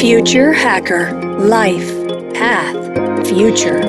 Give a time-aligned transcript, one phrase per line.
[0.00, 1.92] Future Hacker Life
[2.38, 3.80] Path Future.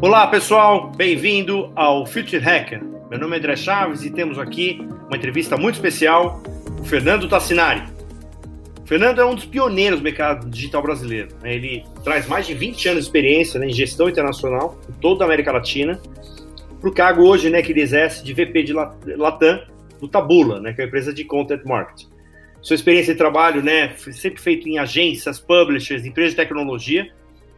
[0.00, 2.82] Olá pessoal, bem-vindo ao Future Hacker.
[3.10, 6.42] Meu nome é André Chaves e temos aqui uma entrevista muito especial
[6.74, 7.82] com o Fernando Tassinari.
[8.86, 11.36] Fernando é um dos pioneiros do mercado digital brasileiro.
[11.42, 11.54] né?
[11.54, 15.26] Ele traz mais de 20 anos de experiência né, em gestão internacional em toda a
[15.26, 16.00] América Latina
[16.86, 19.60] para o cargo hoje né, que ele exerce de VP de La- Latam
[20.00, 22.08] do Tabula, né, que é uma empresa de content marketing.
[22.62, 27.10] Sua experiência de trabalho né, sempre feito em agências, publishers, empresas de tecnologia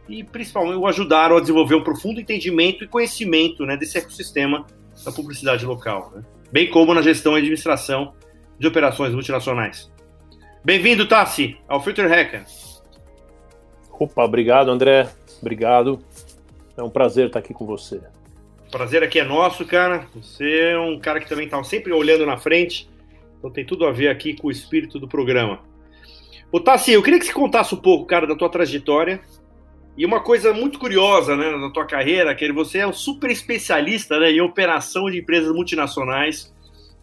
[0.07, 4.65] e principalmente o ajudaram a desenvolver um profundo entendimento e conhecimento né, desse ecossistema
[5.05, 6.23] da publicidade local, né?
[6.51, 8.13] bem como na gestão e administração
[8.57, 9.91] de operações multinacionais.
[10.63, 12.43] Bem-vindo, Tassi, ao Future Hacker.
[13.91, 15.07] Opa, obrigado, André.
[15.39, 15.99] Obrigado.
[16.75, 18.01] É um prazer estar aqui com você.
[18.71, 20.07] Prazer aqui é nosso, cara.
[20.15, 22.87] Você é um cara que também está sempre olhando na frente,
[23.37, 25.61] então tem tudo a ver aqui com o espírito do programa.
[26.51, 29.21] Ô, Tassi, eu queria que você contasse um pouco, cara, da tua trajetória.
[29.97, 34.17] E uma coisa muito curiosa, né, na tua carreira, que você é um super especialista
[34.19, 36.53] né, em operação de empresas multinacionais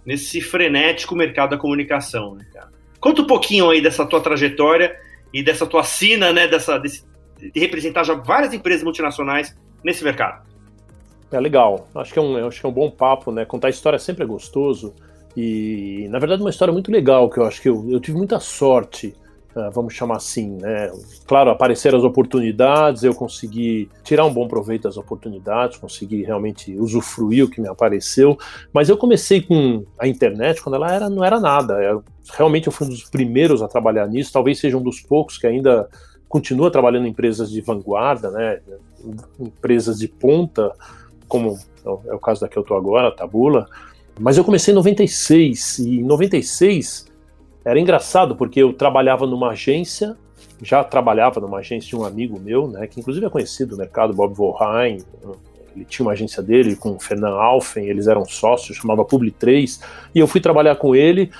[0.05, 2.71] nesse frenético mercado da comunicação, né, cara?
[2.99, 4.99] Conta um pouquinho aí dessa tua trajetória
[5.33, 7.05] e dessa tua sina, né, dessa, desse,
[7.39, 10.47] de representar já várias empresas multinacionais nesse mercado.
[11.33, 11.89] É legal.
[11.95, 13.45] Acho que é um, acho que é um bom papo, né?
[13.45, 14.95] Contar história sempre é gostoso.
[15.37, 18.41] E, na verdade, uma história muito legal, que eu acho que eu, eu tive muita
[18.41, 19.15] sorte,
[19.55, 20.91] ah, vamos chamar assim, né?
[21.27, 27.45] Claro, apareceram as oportunidades, eu consegui tirar um bom proveito das oportunidades, consegui realmente usufruir
[27.45, 28.39] o que me apareceu,
[28.73, 31.75] mas eu comecei com a internet quando ela era, não era nada.
[31.83, 35.37] Eu- realmente eu fui um dos primeiros a trabalhar nisso, talvez seja um dos poucos
[35.37, 35.87] que ainda
[36.29, 38.61] continua trabalhando em empresas de vanguarda, né?
[39.39, 40.73] Empresas de ponta,
[41.29, 41.59] como
[42.07, 43.67] é o caso da que eu estou agora, a Tabula.
[44.19, 47.07] Mas eu comecei em 96, e em 96
[47.65, 50.17] era engraçado, porque eu trabalhava numa agência,
[50.63, 54.15] já trabalhava numa agência de um amigo meu, né, que inclusive é conhecido no mercado,
[54.15, 54.99] Bob Volheim,
[55.75, 59.81] ele tinha uma agência dele com o Fernand Alfen, eles eram sócios, chamava Publi 3,
[60.15, 61.31] e eu fui trabalhar com ele,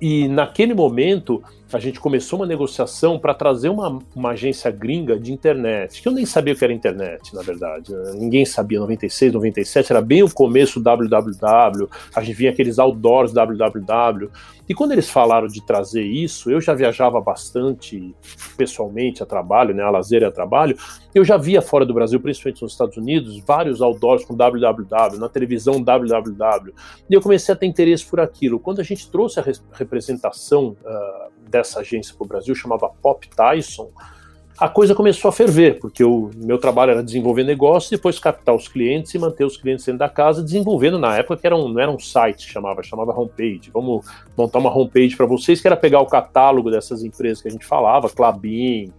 [0.00, 1.42] e naquele momento
[1.72, 6.12] a gente começou uma negociação para trazer uma, uma agência gringa de internet, que eu
[6.12, 7.92] nem sabia o que era internet, na verdade.
[7.92, 8.12] né?
[8.14, 14.30] Ninguém sabia, 96, 97, era bem o começo www, a gente vinha aqueles outdoors www.
[14.68, 18.14] E quando eles falaram de trazer isso, eu já viajava bastante
[18.56, 20.76] pessoalmente a trabalho, né, a lazer e a trabalho,
[21.14, 25.28] eu já via fora do Brasil, principalmente nos Estados Unidos, vários outdoors com www, na
[25.28, 26.72] televisão www.
[27.10, 28.58] E eu comecei a ter interesse por aquilo.
[28.58, 33.28] Quando a gente trouxe a res- representação uh, dessa agência para o Brasil, chamava Pop
[33.28, 33.90] Tyson,
[34.56, 38.68] a coisa começou a ferver, porque o meu trabalho era desenvolver negócio, depois captar os
[38.68, 41.80] clientes e manter os clientes dentro da casa, desenvolvendo na época que era um, não
[41.80, 43.70] era um site, chamava, chamava homepage.
[43.72, 44.06] Vamos
[44.36, 47.66] montar uma homepage para vocês, que era pegar o catálogo dessas empresas que a gente
[47.66, 48.92] falava, Clabin,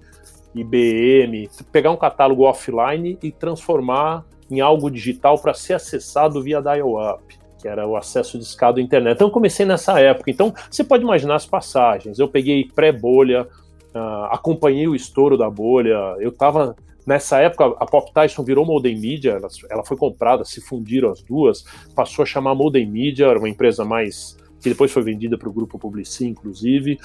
[0.54, 7.45] IBM, pegar um catálogo offline e transformar em algo digital para ser acessado via dial-up
[7.66, 9.16] que era o acesso discado à internet.
[9.16, 10.30] Então comecei nessa época.
[10.30, 12.20] Então você pode imaginar as passagens.
[12.20, 13.48] Eu peguei pré-bolha,
[13.96, 16.16] uh, acompanhei o estouro da bolha.
[16.20, 16.76] Eu estava
[17.08, 21.24] nessa época a Pop Tyson virou Modem Media, ela, ela, foi comprada, se fundiram as
[21.24, 21.66] duas,
[21.96, 25.54] passou a chamar Modem Media, era uma empresa mais que depois foi vendida para o
[25.54, 27.00] grupo Publici, inclusive.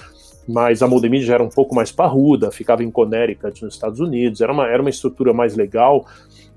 [0.47, 4.43] Mas a Modem Media era um pouco mais parruda, ficava em Connecticut, nos Estados Unidos,
[4.43, 6.07] era uma, era uma estrutura mais legal.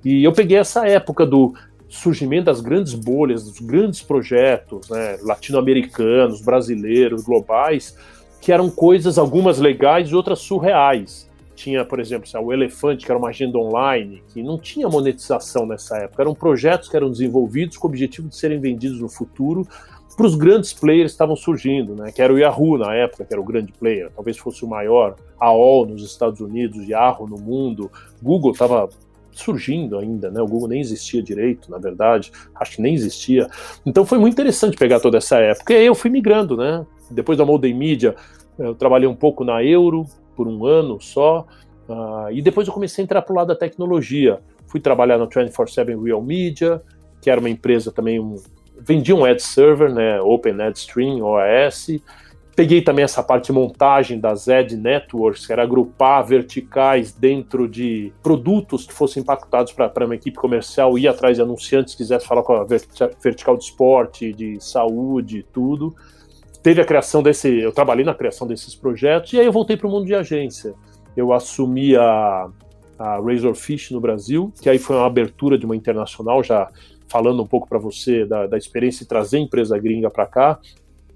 [0.03, 1.53] E eu peguei essa época do
[1.93, 7.95] surgimento das grandes bolhas, dos grandes projetos né, latino-americanos, brasileiros, globais,
[8.41, 11.29] que eram coisas, algumas legais e outras surreais.
[11.55, 15.97] Tinha, por exemplo, o Elefante, que era uma agenda online, que não tinha monetização nessa
[15.97, 16.23] época.
[16.23, 19.67] Eram projetos que eram desenvolvidos com o objetivo de serem vendidos no futuro
[20.15, 22.11] para os grandes players que estavam surgindo, né?
[22.11, 25.15] que era o Yahoo na época, que era o grande player, talvez fosse o maior,
[25.39, 28.89] AOL nos Estados Unidos, Yahoo no mundo, Google estava
[29.33, 30.41] surgindo ainda, né?
[30.41, 33.47] O Google nem existia direito, na verdade, acho que nem existia.
[33.85, 35.73] Então foi muito interessante pegar toda essa época.
[35.73, 36.85] E aí eu fui migrando, né?
[37.09, 38.15] Depois da Modem Media,
[38.57, 41.45] eu trabalhei um pouco na Euro por um ano só,
[41.87, 44.39] uh, e depois eu comecei a entrar para o lado da tecnologia.
[44.67, 46.81] Fui trabalhar na 24/7 Real Media,
[47.21, 48.35] que era uma empresa também um,
[48.79, 50.19] vendia um ad server, né?
[50.21, 51.87] Open Ad Stream, OAS.
[52.55, 58.13] Peguei também essa parte de montagem das ad networks, que era agrupar verticais dentro de
[58.21, 62.53] produtos que fossem impactados para uma equipe comercial, ir atrás de anunciantes, quisesse falar com
[62.53, 65.95] a vertical de esporte, de saúde, tudo.
[66.61, 69.87] Teve a criação desse, eu trabalhei na criação desses projetos, e aí eu voltei para
[69.87, 70.75] o mundo de agência.
[71.17, 72.49] Eu assumi a,
[72.99, 76.69] a Razorfish no Brasil, que aí foi uma abertura de uma internacional, já
[77.07, 80.59] falando um pouco para você da, da experiência de trazer empresa gringa para cá,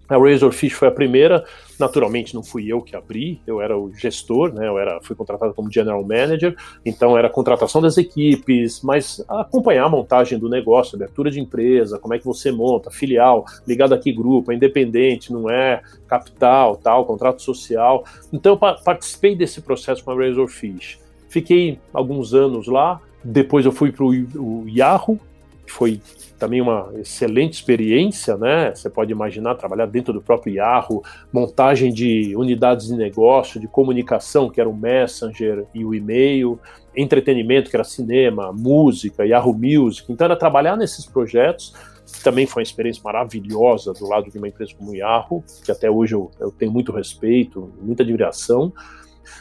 [0.10, 1.44] a Razorfish foi a primeira,
[1.80, 4.68] naturalmente não fui eu que abri, eu era o gestor, né?
[4.68, 6.56] Eu era, fui contratado como general manager,
[6.86, 12.14] então era contratação das equipes, mas acompanhar a montagem do negócio, abertura de empresa, como
[12.14, 17.06] é que você monta, filial, ligado a que grupo, é independente, não é capital, tal,
[17.06, 18.06] contrato social.
[18.32, 21.00] Então eu participei desse processo com a Razorfish.
[21.30, 25.20] Fiquei alguns anos lá, depois eu fui para o Yahoo,
[25.68, 26.02] foi
[26.38, 28.74] também uma excelente experiência, né?
[28.74, 34.50] Você pode imaginar trabalhar dentro do próprio Yahoo, montagem de unidades de negócio, de comunicação,
[34.50, 36.60] que era o Messenger e o e-mail,
[36.96, 40.12] entretenimento, que era cinema, música, Yahoo Music.
[40.12, 41.74] Então era trabalhar nesses projetos,
[42.24, 45.90] também foi uma experiência maravilhosa do lado de uma empresa como o Yahoo, que até
[45.90, 48.72] hoje eu, eu tenho muito respeito, muita admiração.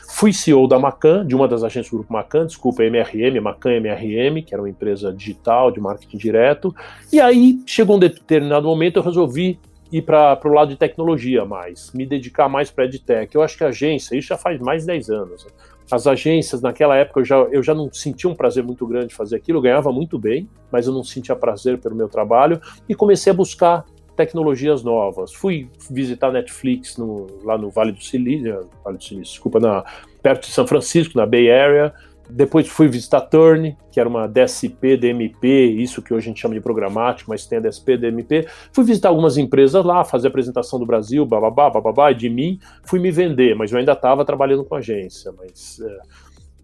[0.09, 4.43] Fui CEO da Macan, de uma das agências do grupo Macan, desculpa, MRM, Macan MRM,
[4.43, 6.75] que era uma empresa digital de marketing direto.
[7.13, 9.59] E aí chegou um determinado momento, eu resolvi
[9.93, 13.35] ir para o lado de tecnologia mais, me dedicar mais para EdTech.
[13.35, 15.47] Eu acho que a agência, isso já faz mais de 10 anos.
[15.91, 19.37] As agências, naquela época, eu já, eu já não sentia um prazer muito grande fazer
[19.37, 23.31] aquilo, eu ganhava muito bem, mas eu não sentia prazer pelo meu trabalho, e comecei
[23.31, 23.85] a buscar
[24.17, 25.33] tecnologias novas.
[25.33, 29.85] Fui visitar Netflix no, lá no Vale do Silício, Vale do Silício, desculpa, na,
[30.23, 31.93] perto de São Francisco, na Bay Area.
[32.29, 36.55] Depois fui visitar Turn, que era uma DSP, DMP, isso que hoje a gente chama
[36.55, 38.49] de programático, mas tem a DSP, DMP.
[38.73, 42.59] Fui visitar algumas empresas lá, fazer apresentação do Brasil, bababá, bababá, de mim.
[42.83, 45.33] Fui me vender, mas eu ainda estava trabalhando com agência.
[45.39, 45.99] Mas é,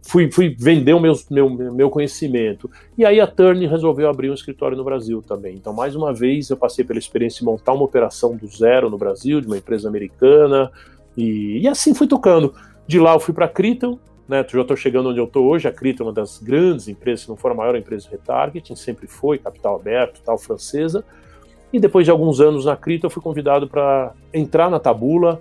[0.03, 2.71] fui, fui vender o meu, meu, meu conhecimento.
[2.99, 5.55] E aí a Turn resolveu abrir um escritório no Brasil também.
[5.55, 8.99] Então, mais uma vez, eu passei pela experiência de montar uma operação do zero no
[8.99, 10.71] Brasil, de uma empresa americana,
[11.17, 12.53] e, e assim fui tocando.
[12.87, 15.69] De lá eu fui para a Critel, né, já estou chegando onde eu estou hoje,
[15.69, 18.75] a Critel é uma das grandes empresas, se não for a maior empresa de retargeting,
[18.75, 21.05] sempre foi, capital aberto, tal, francesa.
[21.73, 25.41] E depois de alguns anos na Critel, eu fui convidado para entrar na Tabula,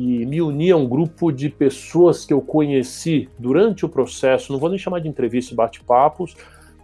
[0.00, 4.58] e me uni a um grupo de pessoas que eu conheci durante o processo, não
[4.58, 6.34] vou nem chamar de entrevista e bate-papos,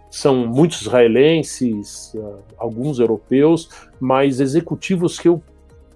[0.07, 3.69] são muitos israelenses, ah, alguns europeus,
[3.99, 5.41] mas executivos que eu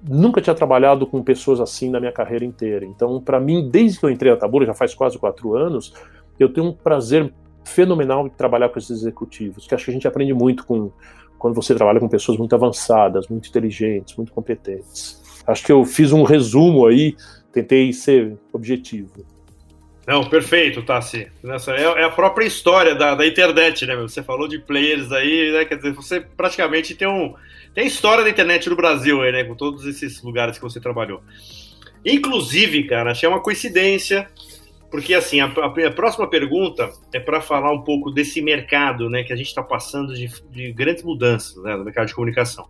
[0.01, 2.87] nunca tinha trabalhado com pessoas assim na minha carreira inteira.
[2.87, 5.93] Então, para mim, desde que eu entrei na Tabura, já faz quase quatro anos,
[6.39, 7.31] eu tenho um prazer
[7.63, 10.91] fenomenal de trabalhar com esses executivos, que acho que a gente aprende muito com
[11.37, 15.20] quando você trabalha com pessoas muito avançadas, muito inteligentes, muito competentes.
[15.51, 17.15] Acho que eu fiz um resumo aí,
[17.51, 19.25] tentei ser objetivo.
[20.07, 21.27] Não, perfeito, Tassi.
[21.43, 23.95] Nessa é, é, a própria história da, da internet, né?
[23.97, 25.65] Você falou de players aí, né?
[25.65, 27.35] Quer dizer, você praticamente tem um
[27.73, 29.43] tem história da internet no Brasil aí, né?
[29.43, 31.21] Com todos esses lugares que você trabalhou.
[32.05, 34.27] Inclusive, cara, achei uma coincidência,
[34.89, 39.23] porque assim, a, a, a próxima pergunta é para falar um pouco desse mercado, né?
[39.23, 42.67] Que a gente está passando de, de, grandes mudanças né, no mercado de comunicação.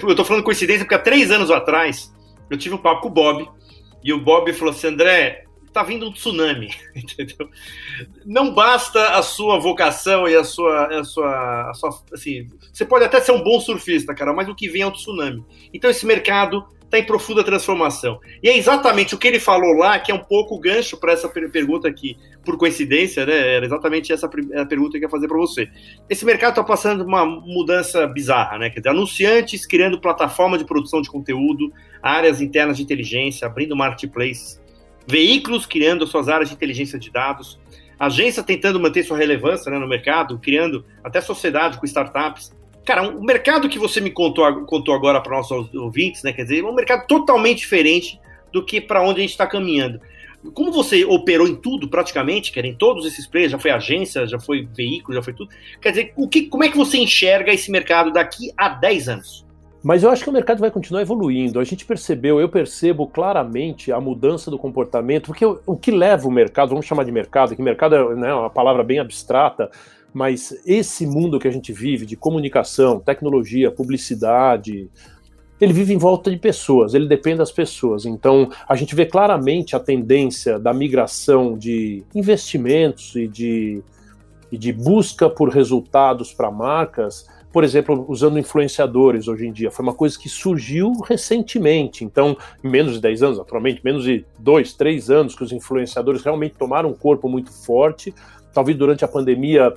[0.00, 2.14] Eu estou falando coincidência porque há três anos atrás
[2.50, 3.48] eu tive um papo com o Bob,
[4.02, 7.50] e o Bob falou assim: André, tá vindo um tsunami, entendeu?
[8.24, 13.04] Não basta a sua vocação e a sua, a sua, a sua, assim, você pode
[13.04, 15.44] até ser um bom surfista, cara, mas o que vem é um tsunami.
[15.74, 18.18] Então esse mercado está em profunda transformação.
[18.42, 21.12] E é exatamente o que ele falou lá que é um pouco o gancho para
[21.12, 23.56] essa pergunta aqui, por coincidência, né?
[23.56, 25.68] Era exatamente essa a pergunta que eu ia fazer para você.
[26.08, 28.70] Esse mercado está passando uma mudança bizarra, né?
[28.70, 34.60] Quer dizer, anunciantes criando plataforma de produção de conteúdo, áreas internas de inteligência, abrindo marketplaces,
[35.06, 37.58] veículos criando suas áreas de inteligência de dados,
[37.98, 42.54] agência tentando manter sua relevância né, no mercado, criando até sociedade com startups.
[42.86, 46.32] Cara, o mercado que você me contou, contou agora para nossos ouvintes, né?
[46.32, 48.20] Quer dizer, é um mercado totalmente diferente
[48.52, 50.00] do que para onde a gente está caminhando.
[50.54, 54.38] Como você operou em tudo, praticamente, quer em todos esses players, já foi agência, já
[54.38, 55.50] foi veículo, já foi tudo.
[55.82, 59.44] Quer dizer, o que, como é que você enxerga esse mercado daqui a 10 anos?
[59.82, 61.58] Mas eu acho que o mercado vai continuar evoluindo.
[61.58, 66.28] A gente percebeu, eu percebo claramente a mudança do comportamento, porque o, o que leva
[66.28, 69.70] o mercado, vamos chamar de mercado, que mercado é né, uma palavra bem abstrata,
[70.12, 74.88] mas esse mundo que a gente vive de comunicação, tecnologia, publicidade,
[75.60, 78.04] ele vive em volta de pessoas, ele depende das pessoas.
[78.04, 83.82] Então, a gente vê claramente a tendência da migração de investimentos e de,
[84.52, 89.70] e de busca por resultados para marcas, por exemplo, usando influenciadores hoje em dia.
[89.70, 92.04] Foi uma coisa que surgiu recentemente.
[92.04, 96.22] Então, em menos de 10 anos, naturalmente, menos de 2, 3 anos, que os influenciadores
[96.22, 98.14] realmente tomaram um corpo muito forte.
[98.52, 99.74] Talvez durante a pandemia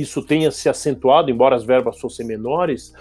[0.00, 2.92] isso tenha se acentuado, embora as verbas fossem menores,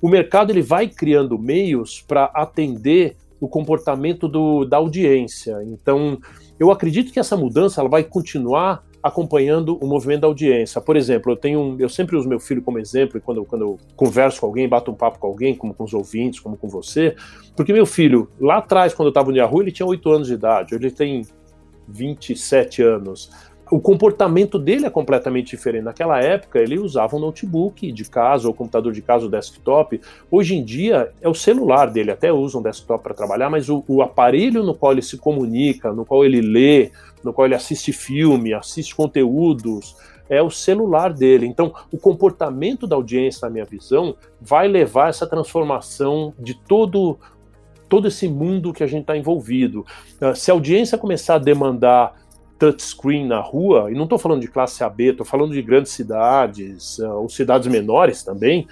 [0.00, 5.58] o mercado ele vai criando meios para atender o comportamento do, da audiência.
[5.64, 6.18] Então,
[6.58, 10.80] eu acredito que essa mudança ela vai continuar acompanhando o movimento da audiência.
[10.80, 14.40] Por exemplo, eu tenho, eu sempre uso meu filho como exemplo quando, quando eu converso
[14.40, 17.14] com alguém, bato um papo com alguém, como com os ouvintes, como com você,
[17.54, 20.34] porque meu filho, lá atrás, quando eu estava no Yahoo, ele tinha 8 anos de
[20.34, 21.26] idade, ele tem
[21.86, 23.30] 27 anos
[23.74, 25.82] o comportamento dele é completamente diferente.
[25.82, 30.00] Naquela época, ele usava um notebook de casa, ou computador de casa, ou desktop.
[30.30, 33.82] Hoje em dia, é o celular dele, até usa um desktop para trabalhar, mas o,
[33.88, 36.92] o, aparelho no qual ele se comunica, no qual ele lê,
[37.24, 39.96] no qual ele assiste filme, assiste conteúdos,
[40.28, 41.44] é o celular dele.
[41.44, 47.18] Então, o comportamento da audiência, na minha visão, vai levar essa transformação de todo
[47.88, 49.84] todo esse mundo que a gente está envolvido.
[50.20, 52.23] Ah, se a audiência começar a demandar
[52.72, 56.98] touchscreen na rua, e não estou falando de classe AB, estou falando de grandes cidades,
[56.98, 58.66] uh, ou cidades menores também,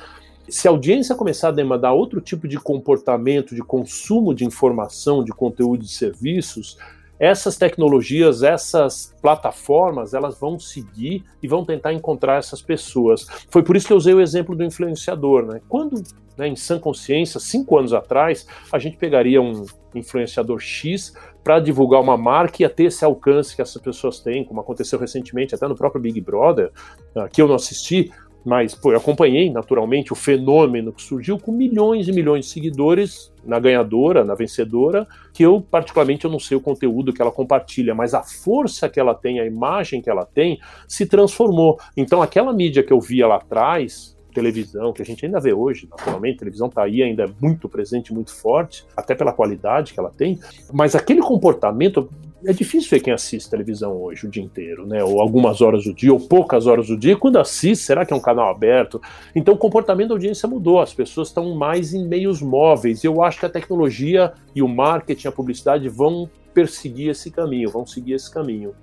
[0.49, 5.33] se a audiência começar a demandar outro tipo de comportamento, de consumo de informação, de
[5.33, 6.77] conteúdo de serviços,
[7.23, 13.29] essas tecnologias, essas plataformas, elas vão seguir e vão tentar encontrar essas pessoas.
[13.49, 15.47] Foi por isso que eu usei o exemplo do influenciador.
[15.47, 15.61] Né?
[15.69, 16.03] Quando,
[16.37, 19.65] né, em sã consciência, cinco anos atrás, a gente pegaria um
[19.95, 21.15] influenciador X
[21.45, 25.55] para divulgar uma marca e ter esse alcance que essas pessoas têm, como aconteceu recentemente
[25.55, 26.73] até no próprio Big Brother,
[27.15, 28.11] uh, que eu não assisti,
[28.45, 33.33] mas pô, eu acompanhei naturalmente o fenômeno que surgiu com milhões e milhões de seguidores
[33.45, 37.95] na ganhadora, na vencedora, que eu particularmente eu não sei o conteúdo que ela compartilha,
[37.95, 41.79] mas a força que ela tem, a imagem que ela tem, se transformou.
[41.97, 45.87] Então aquela mídia que eu via lá atrás, televisão, que a gente ainda vê hoje,
[45.91, 50.39] naturalmente, televisão está aí ainda muito presente, muito forte, até pela qualidade que ela tem,
[50.73, 52.09] mas aquele comportamento
[52.45, 55.03] é difícil ver quem assiste televisão hoje o dia inteiro, né?
[55.03, 57.17] Ou algumas horas do dia, ou poucas horas do dia.
[57.17, 59.01] Quando assiste, será que é um canal aberto?
[59.35, 63.05] Então o comportamento da audiência mudou, as pessoas estão mais em meios móveis.
[63.05, 67.87] Eu acho que a tecnologia e o marketing, a publicidade vão perseguir esse caminho, vão
[67.87, 68.75] seguir esse caminho.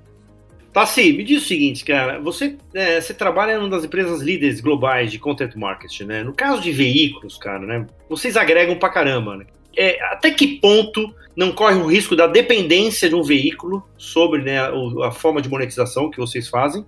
[0.71, 4.61] Tassi, me diz o seguinte, cara, você, é, você trabalha em uma das empresas líderes
[4.61, 6.23] globais de content marketing, né?
[6.23, 7.87] No caso de veículos, cara, né?
[8.07, 9.45] Vocês agregam pra caramba, né?
[9.81, 14.59] É, até que ponto não corre o risco da dependência de um veículo sobre né,
[14.59, 16.85] a forma de monetização que vocês fazem?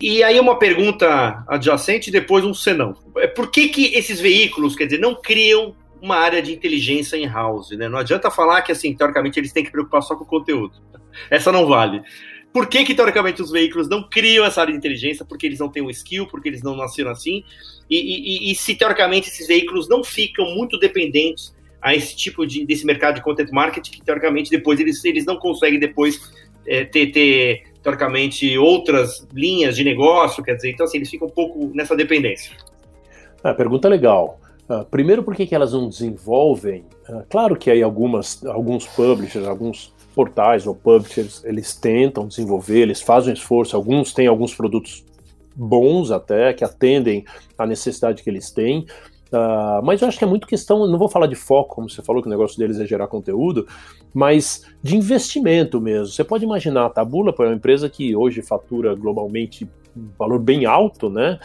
[0.00, 2.94] E aí uma pergunta adjacente e depois um senão.
[3.16, 7.26] É, por que, que esses veículos, quer dizer, não criam uma área de inteligência em
[7.26, 7.88] house, né?
[7.88, 10.76] Não adianta falar que, assim, teoricamente, eles têm que preocupar só com o conteúdo.
[11.28, 12.00] Essa não vale.
[12.52, 15.24] Por que, que, teoricamente, os veículos não criam essa área de inteligência?
[15.24, 17.42] Porque eles não têm o skill, porque eles não nasceram assim?
[17.90, 22.64] E, e, e se, teoricamente, esses veículos não ficam muito dependentes a esse tipo de
[22.66, 26.20] desse mercado de content marketing, que, teoricamente, depois eles, eles não conseguem depois
[26.66, 31.30] é, ter, ter, teoricamente, outras linhas de negócio, quer dizer, então, assim, eles ficam um
[31.30, 32.52] pouco nessa dependência.
[33.42, 34.40] Ah, pergunta legal.
[34.68, 36.84] Uh, primeiro, por que, que elas não desenvolvem?
[37.08, 43.00] Uh, claro que aí algumas, alguns publishers, alguns portais ou publishers, eles tentam desenvolver, eles
[43.00, 45.04] fazem esforço, alguns têm alguns produtos
[45.54, 47.24] bons até, que atendem
[47.56, 48.84] à necessidade que eles têm,
[49.32, 52.02] uh, mas eu acho que é muito questão, não vou falar de foco, como você
[52.02, 53.66] falou, que o negócio deles é gerar conteúdo,
[54.12, 56.06] mas de investimento mesmo.
[56.06, 60.64] Você pode imaginar, a Tabula é uma empresa que hoje fatura globalmente um valor bem
[60.64, 61.38] alto, né?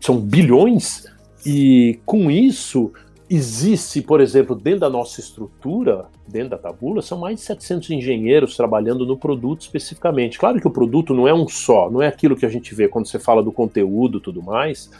[0.00, 1.04] São bilhões,
[1.44, 2.92] e com isso
[3.28, 8.56] existe, por exemplo, dentro da nossa estrutura, dentro da Tabula, são mais de 700 engenheiros
[8.56, 10.36] trabalhando no produto especificamente.
[10.36, 12.88] Claro que o produto não é um só, não é aquilo que a gente vê
[12.88, 14.90] quando você fala do conteúdo e tudo mais,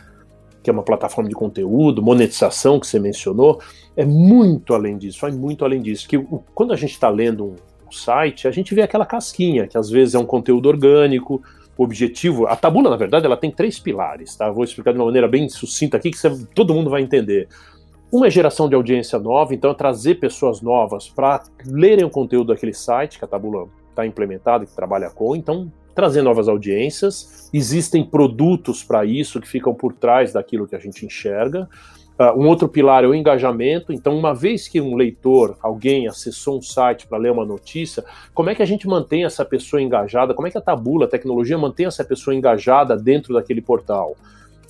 [0.63, 3.61] que é uma plataforma de conteúdo, monetização que você mencionou,
[3.97, 6.09] é muito além disso, vai muito além disso.
[6.09, 6.19] Que
[6.55, 7.57] quando a gente está lendo um,
[7.89, 11.43] um site, a gente vê aquela casquinha, que às vezes é um conteúdo orgânico,
[11.77, 12.47] o objetivo.
[12.47, 14.51] A tabula, na verdade, ela tem três pilares, tá?
[14.51, 17.49] Vou explicar de uma maneira bem sucinta aqui que você, todo mundo vai entender.
[18.13, 22.49] Uma é geração de audiência nova, então é trazer pessoas novas para lerem o conteúdo
[22.49, 27.51] daquele site que a Tabula está implementada, que trabalha com, então trazer novas audiências.
[27.53, 31.69] Existem produtos para isso que ficam por trás daquilo que a gente enxerga.
[32.21, 33.95] Uh, um outro pilar é o engajamento.
[33.95, 38.05] Então, uma vez que um leitor, alguém acessou um site para ler uma notícia,
[38.35, 40.35] como é que a gente mantém essa pessoa engajada?
[40.35, 44.17] Como é que a Tabula, a tecnologia, mantém essa pessoa engajada dentro daquele portal?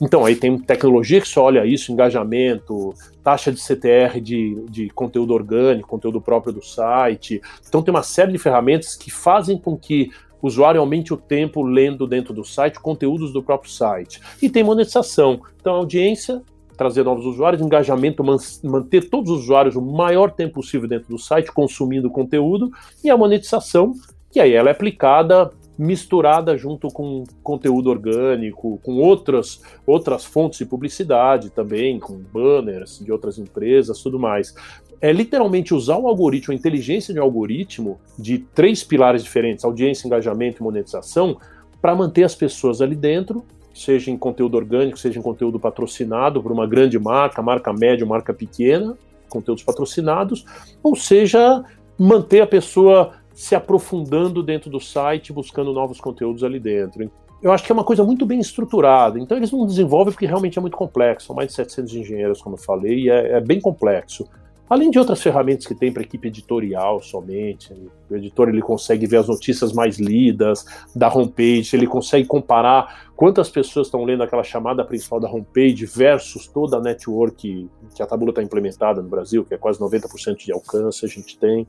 [0.00, 5.34] Então, aí tem tecnologia que só olha isso, engajamento, taxa de CTR de, de conteúdo
[5.34, 7.42] orgânico, conteúdo próprio do site.
[7.68, 11.62] Então, tem uma série de ferramentas que fazem com que o usuário aumente o tempo
[11.62, 14.20] lendo dentro do site conteúdos do próprio site.
[14.40, 15.40] E tem monetização.
[15.60, 16.42] Então, audiência
[16.80, 18.24] trazer novos usuários, engajamento,
[18.64, 22.70] manter todos os usuários o maior tempo possível dentro do site, consumindo conteúdo,
[23.04, 23.92] e a monetização,
[24.30, 30.66] que aí ela é aplicada misturada junto com conteúdo orgânico, com outras, outras fontes de
[30.66, 34.54] publicidade também, com banners de outras empresas, tudo mais.
[35.00, 40.06] É literalmente usar o algoritmo, a inteligência de um algoritmo de três pilares diferentes, audiência,
[40.06, 41.38] engajamento e monetização,
[41.80, 46.52] para manter as pessoas ali dentro, seja em conteúdo orgânico, seja em conteúdo patrocinado por
[46.52, 48.96] uma grande marca, marca média, marca pequena,
[49.28, 50.44] conteúdos patrocinados,
[50.82, 51.64] ou seja,
[51.98, 57.10] manter a pessoa se aprofundando dentro do site, buscando novos conteúdos ali dentro.
[57.42, 59.18] Eu acho que é uma coisa muito bem estruturada.
[59.18, 61.28] Então eles não desenvolvem porque realmente é muito complexo.
[61.28, 64.28] São mais de 700 engenheiros, como eu falei, e é, é bem complexo.
[64.70, 67.74] Além de outras ferramentas que tem para equipe editorial somente,
[68.08, 73.50] o editor ele consegue ver as notícias mais lidas da homepage, ele consegue comparar quantas
[73.50, 78.30] pessoas estão lendo aquela chamada principal da homepage versus toda a network que a Tabula
[78.30, 81.66] está implementada no Brasil, que é quase 90% de alcance a gente tem.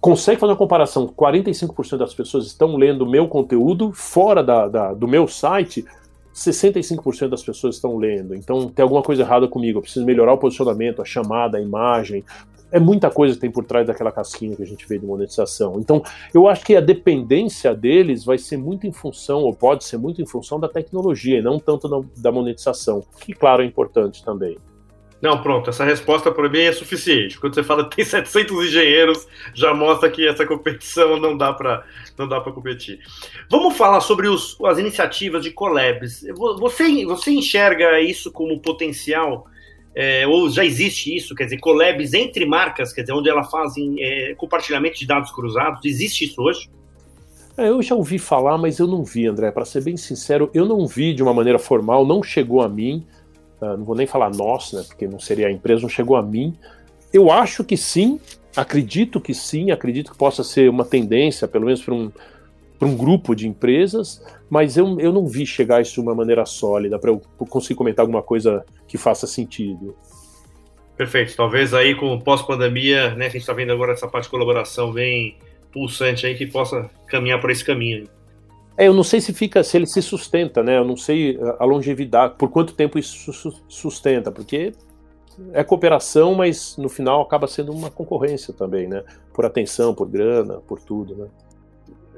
[0.00, 5.06] Consegue fazer uma comparação: 45% das pessoas estão lendo meu conteúdo fora da, da do
[5.06, 5.84] meu site
[6.34, 8.34] 65% das pessoas estão lendo.
[8.34, 9.78] Então tem alguma coisa errada comigo.
[9.78, 12.24] Eu preciso melhorar o posicionamento, a chamada, a imagem.
[12.72, 15.78] É muita coisa que tem por trás daquela casquinha que a gente vê de monetização.
[15.78, 16.02] Então,
[16.34, 20.20] eu acho que a dependência deles vai ser muito em função, ou pode ser muito
[20.20, 24.58] em função da tecnologia, e não tanto da, da monetização, que, claro, é importante também.
[25.22, 27.38] Não, pronto, essa resposta para mim é suficiente.
[27.38, 31.84] Quando você fala tem 700 engenheiros, já mostra que essa competição não dá para
[32.18, 33.00] não dá para competir.
[33.50, 36.24] Vamos falar sobre os, as iniciativas de collabs.
[36.36, 39.46] Você, você enxerga isso como potencial?
[39.96, 43.94] É, ou já existe isso, quer dizer, collabs entre marcas, quer dizer, onde elas fazem
[44.00, 46.68] é, compartilhamento de dados cruzados, existe isso hoje?
[47.56, 49.52] É, eu já ouvi falar, mas eu não vi, André.
[49.52, 53.06] Para ser bem sincero, eu não vi de uma maneira formal, não chegou a mim.
[53.64, 56.22] Uh, não vou nem falar nós, né, porque não seria a empresa, não chegou a
[56.22, 56.54] mim.
[57.12, 58.20] Eu acho que sim,
[58.54, 62.10] acredito que sim, acredito que possa ser uma tendência, pelo menos para um,
[62.82, 66.98] um grupo de empresas, mas eu, eu não vi chegar isso de uma maneira sólida
[66.98, 69.96] para eu conseguir comentar alguma coisa que faça sentido.
[70.96, 71.34] Perfeito.
[71.34, 75.36] Talvez aí com pós-pandemia, né, a gente está vendo agora essa parte de colaboração bem
[75.72, 78.04] pulsante aí que possa caminhar por esse caminho.
[78.76, 80.78] É, eu não sei se fica, se ele se sustenta, né?
[80.78, 83.32] Eu não sei a longevidade, por quanto tempo isso
[83.68, 84.72] sustenta, porque
[85.52, 89.02] é cooperação, mas no final acaba sendo uma concorrência também, né?
[89.32, 91.26] Por atenção, por grana, por tudo, né?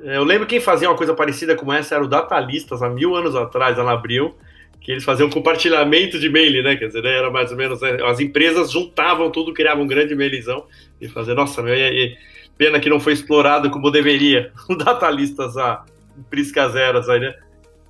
[0.02, 3.34] Eu lembro quem fazia uma coisa parecida com essa era o Datalistas, há mil anos
[3.34, 4.34] atrás, lá Abril,
[4.80, 6.76] que eles faziam compartilhamento de e-mail, né?
[6.76, 7.16] Quer dizer, né?
[7.16, 7.80] era mais ou menos.
[7.80, 7.98] Né?
[8.04, 10.64] As empresas juntavam tudo, criavam um grande e-mailzão
[11.00, 12.16] e faziam, nossa, meu, e, e,
[12.56, 14.52] pena que não foi explorado como deveria.
[14.68, 15.84] O Datalistas há
[16.30, 17.34] prisca zeras aí, né?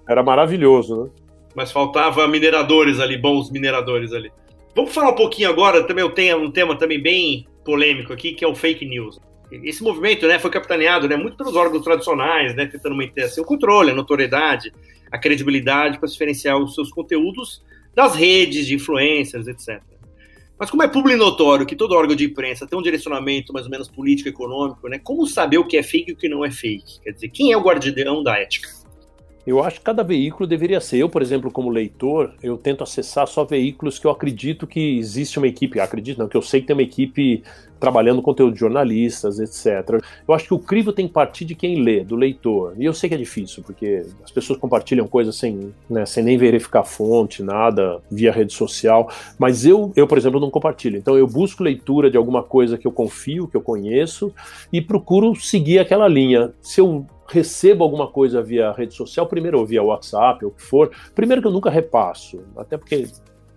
[0.08, 1.10] Era maravilhoso, né?
[1.54, 4.30] Mas faltava mineradores ali, bons mineradores ali.
[4.74, 8.44] Vamos falar um pouquinho agora, também eu tenho um tema também bem polêmico aqui, que
[8.44, 9.18] é o fake news.
[9.50, 13.44] Esse movimento né, foi capitaneado né, muito pelos órgãos tradicionais, né, tentando manter assim, o
[13.44, 14.72] controle, a notoriedade,
[15.10, 19.80] a credibilidade para diferenciar os seus conteúdos das redes de influencers, etc.
[20.58, 23.70] Mas como é público notório que todo órgão de imprensa tem um direcionamento mais ou
[23.70, 27.00] menos político-econômico, né, como saber o que é fake e o que não é fake?
[27.02, 28.68] Quer dizer, quem é o guardião da ética?
[29.46, 30.98] Eu acho que cada veículo deveria ser.
[30.98, 35.38] Eu, por exemplo, como leitor, eu tento acessar só veículos que eu acredito que existe
[35.38, 35.78] uma equipe.
[35.78, 37.44] Acredito não, que eu sei que tem uma equipe
[37.78, 40.02] trabalhando conteúdo de jornalistas, etc.
[40.26, 42.74] Eu acho que o crivo tem que partir de quem lê, do leitor.
[42.76, 46.36] E eu sei que é difícil, porque as pessoas compartilham coisas sem, né, sem nem
[46.36, 49.10] verificar fonte, nada, via rede social.
[49.38, 50.96] Mas eu, eu, por exemplo, não compartilho.
[50.96, 54.32] Então eu busco leitura de alguma coisa que eu confio, que eu conheço,
[54.72, 56.52] e procuro seguir aquela linha.
[56.60, 60.62] Se eu recebo alguma coisa via rede social, primeiro ou via WhatsApp, ou o que
[60.62, 63.08] for, primeiro que eu nunca repasso, até porque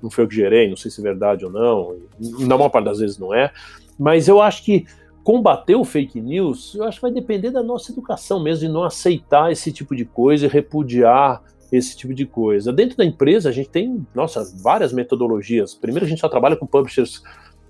[0.02, 2.86] não foi eu que gerei, não sei se é verdade ou não, na maior parte
[2.86, 3.52] das vezes não é,
[3.98, 4.86] mas eu acho que
[5.24, 8.84] combater o fake news, eu acho que vai depender da nossa educação mesmo, de não
[8.84, 12.74] aceitar esse tipo de coisa e repudiar esse tipo de coisa.
[12.74, 15.76] Dentro da empresa, a gente tem, nossa, várias metodologias.
[15.76, 17.22] Primeiro, a gente só trabalha com publishers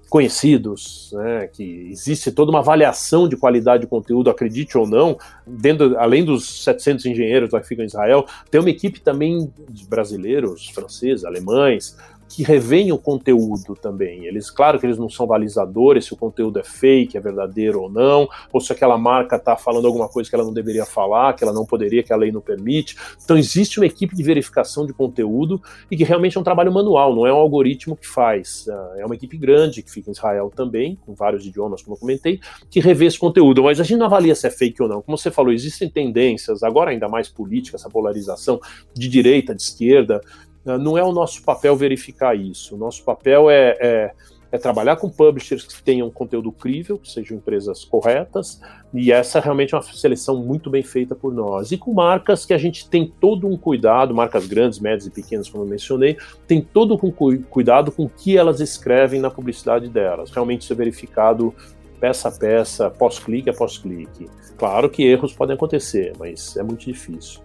[0.10, 5.98] conhecidos, né, que existe toda uma avaliação de qualidade de conteúdo, acredite ou não, dentro,
[6.00, 11.24] além dos 700 engenheiros que ficam em Israel, tem uma equipe também de brasileiros, franceses,
[11.24, 11.96] alemães,
[12.30, 14.26] que revêem o conteúdo também.
[14.26, 17.90] Eles, claro que eles não são balizadores se o conteúdo é fake, é verdadeiro ou
[17.90, 21.44] não, ou se aquela marca está falando alguma coisa que ela não deveria falar, que
[21.44, 22.96] ela não poderia, que a lei não permite.
[23.24, 27.16] Então existe uma equipe de verificação de conteúdo e que realmente é um trabalho manual,
[27.16, 28.68] não é um algoritmo que faz.
[28.70, 32.00] Ah, é uma equipe grande que fica em Israel também, com vários idiomas, como eu
[32.00, 32.40] comentei,
[32.70, 33.64] que revê esse conteúdo.
[33.64, 35.02] Mas a gente não avalia se é fake ou não.
[35.02, 38.60] Como você falou, existem tendências, agora ainda mais política, essa polarização
[38.94, 40.22] de direita, de esquerda,
[40.66, 42.76] não é o nosso papel verificar isso.
[42.76, 44.12] O nosso papel é, é,
[44.52, 48.60] é, trabalhar com publishers que tenham conteúdo crível, que sejam empresas corretas,
[48.94, 51.72] e essa é realmente uma seleção muito bem feita por nós.
[51.72, 55.50] E com marcas que a gente tem todo um cuidado, marcas grandes, médias e pequenas,
[55.50, 56.18] como eu mencionei,
[56.48, 60.32] tem todo um cuidado com o que elas escrevem na publicidade delas.
[60.32, 61.54] Realmente isso é verificado
[62.00, 64.28] peça a peça, pós-clique a pós-clique.
[64.58, 67.42] Claro que erros podem acontecer, mas é muito difícil.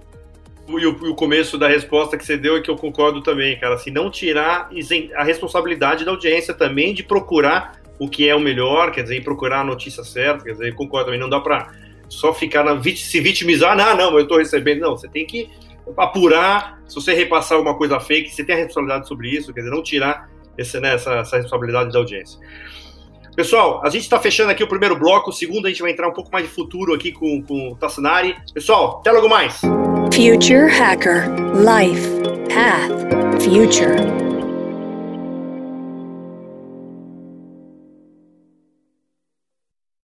[0.67, 3.75] E o, o, começo da resposta que você deu é que eu concordo também, cara.
[3.75, 4.71] Assim, não tirar
[5.15, 9.61] a responsabilidade da audiência também de procurar o que é o melhor, quer dizer, procurar
[9.61, 11.73] a notícia certa, quer dizer, concordo também, não dá para
[12.09, 15.49] só ficar na, se vitimizar, não, não, eu estou recebendo, não, você tem que
[15.97, 19.73] apurar, se você repassar alguma coisa fake, você tem a responsabilidade sobre isso, quer dizer,
[19.73, 22.39] não tirar esse, né, essa, essa responsabilidade da audiência.
[23.37, 26.09] Pessoal, a gente está fechando aqui o primeiro bloco, o segundo a gente vai entrar
[26.09, 28.37] um pouco mais de futuro aqui com, com o Tassinari.
[28.53, 29.61] Pessoal, até logo mais!
[30.13, 31.27] Future Hacker.
[31.55, 32.05] Life.
[32.49, 33.43] Path.
[33.43, 34.24] Future